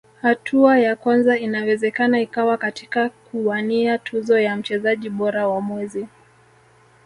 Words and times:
hatua 0.21 0.79
ya 0.79 0.95
kwanza 0.95 1.39
inawezekana 1.39 2.21
ikawa 2.21 2.57
katika 2.57 3.09
kuwania 3.09 3.97
tuzo 3.97 4.39
ya 4.39 4.57
mchezaji 4.57 5.09
bora 5.09 5.47
wa 5.47 5.61
mwezi 5.61 6.07